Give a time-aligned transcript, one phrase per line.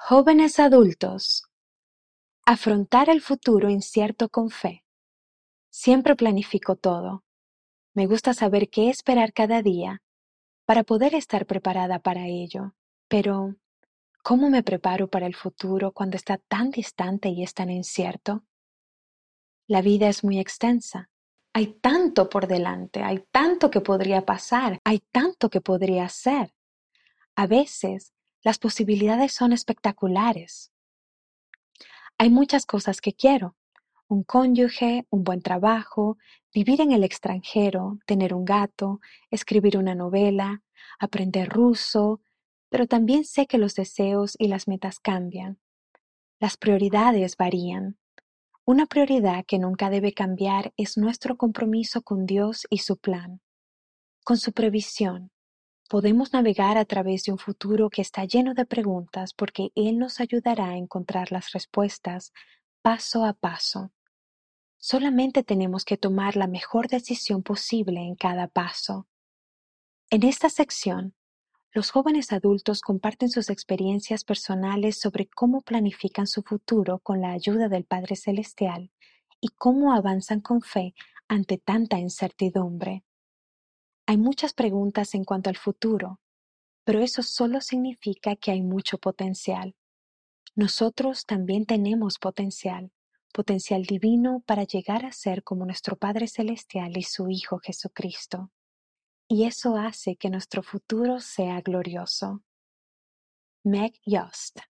[0.00, 1.42] Jóvenes adultos.
[2.46, 4.84] Afrontar el futuro incierto con fe.
[5.70, 7.24] Siempre planifico todo.
[7.94, 10.00] Me gusta saber qué esperar cada día
[10.64, 12.74] para poder estar preparada para ello.
[13.08, 13.56] Pero,
[14.22, 18.44] ¿cómo me preparo para el futuro cuando está tan distante y es tan incierto?
[19.66, 21.10] La vida es muy extensa.
[21.52, 26.54] Hay tanto por delante, hay tanto que podría pasar, hay tanto que podría hacer.
[27.34, 30.72] A veces las posibilidades son espectaculares.
[32.18, 33.56] Hay muchas cosas que quiero.
[34.08, 36.16] Un cónyuge, un buen trabajo,
[36.54, 40.62] vivir en el extranjero, tener un gato, escribir una novela,
[40.98, 42.20] aprender ruso,
[42.70, 45.58] pero también sé que los deseos y las metas cambian.
[46.40, 47.98] Las prioridades varían.
[48.64, 53.40] Una prioridad que nunca debe cambiar es nuestro compromiso con Dios y su plan,
[54.24, 55.30] con su previsión,
[55.88, 60.20] Podemos navegar a través de un futuro que está lleno de preguntas porque Él nos
[60.20, 62.34] ayudará a encontrar las respuestas
[62.82, 63.90] paso a paso.
[64.76, 69.08] Solamente tenemos que tomar la mejor decisión posible en cada paso.
[70.10, 71.14] En esta sección,
[71.72, 77.68] los jóvenes adultos comparten sus experiencias personales sobre cómo planifican su futuro con la ayuda
[77.68, 78.90] del Padre Celestial
[79.40, 80.94] y cómo avanzan con fe
[81.28, 83.04] ante tanta incertidumbre.
[84.08, 86.18] Hay muchas preguntas en cuanto al futuro,
[86.82, 89.76] pero eso solo significa que hay mucho potencial.
[90.54, 92.90] Nosotros también tenemos potencial,
[93.34, 98.50] potencial divino para llegar a ser como nuestro Padre Celestial y su Hijo Jesucristo.
[99.28, 102.42] Y eso hace que nuestro futuro sea glorioso.
[103.62, 104.60] Meg Yost